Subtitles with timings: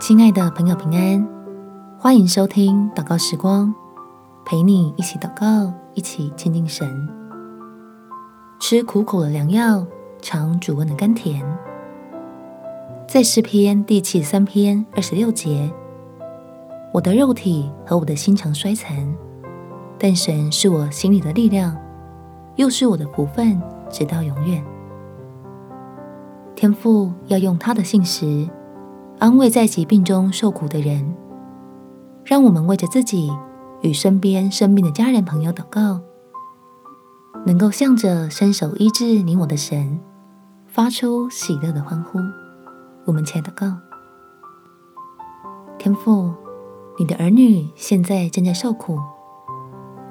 [0.00, 1.28] 亲爱的朋友，平安，
[1.98, 3.74] 欢迎收听祷告时光，
[4.44, 6.88] 陪你一起祷告，一起亲近神，
[8.60, 9.84] 吃苦口的良药，
[10.22, 11.44] 尝主恩的甘甜。
[13.08, 15.68] 在诗篇第七十三篇二十六节，
[16.94, 19.12] 我的肉体和我的心肠衰残，
[19.98, 21.76] 但神是我心里的力量，
[22.54, 24.64] 又是我的福分，直到永远。
[26.54, 28.48] 天父要用他的信实。
[29.18, 31.12] 安慰在疾病中受苦的人，
[32.24, 33.32] 让我们为着自己
[33.82, 36.00] 与身边生病的家人朋友祷告，
[37.44, 39.98] 能够向着伸手医治你我的神，
[40.68, 42.20] 发出喜乐的欢呼。
[43.06, 43.76] 我们且祷告：
[45.78, 46.32] 天父，
[46.96, 49.00] 你的儿女现在正在受苦，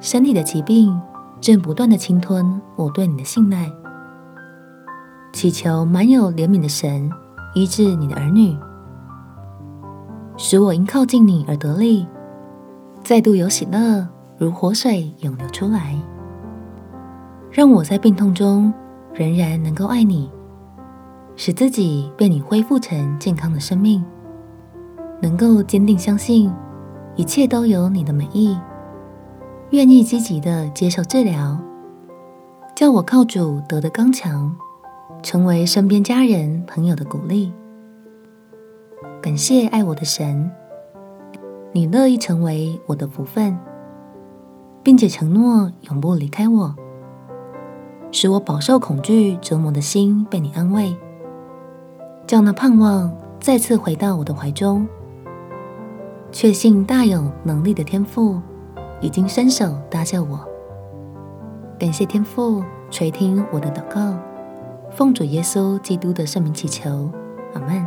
[0.02, 1.00] 身体的疾病
[1.40, 3.72] 正不断的侵吞我对你的信赖，
[5.32, 7.10] 祈求满有怜悯的神
[7.56, 8.58] 医治你的儿女。
[10.40, 12.08] 使我因靠近你而得力，
[13.04, 14.08] 再度有喜乐
[14.38, 16.00] 如活水涌流出来，
[17.52, 18.72] 让我在病痛中
[19.16, 20.30] 仍然能够爱你，
[21.36, 24.06] 使自己被你恢复成健康的生命，
[25.20, 26.54] 能够坚定相信
[27.16, 28.56] 一切都有你的美意，
[29.72, 31.58] 愿意积极的接受治疗，
[32.76, 34.56] 叫我靠主得的刚强，
[35.24, 37.52] 成为身边家人朋友的鼓励。
[39.28, 40.50] 感谢爱我的神，
[41.73, 43.59] 你乐意成为我的福分，
[44.81, 46.73] 并且承诺永不离开我，
[48.09, 50.95] 使我饱受恐惧折磨的心被你安慰，
[52.25, 54.88] 叫那盼望再次回到我的怀中。
[56.31, 58.41] 确信大有能力的天父
[59.02, 60.39] 已经伸手搭救我。
[61.78, 64.17] 感谢天父垂听我的祷告，
[64.89, 67.12] 奉主耶稣基督的圣名祈求，
[67.53, 67.87] 阿门。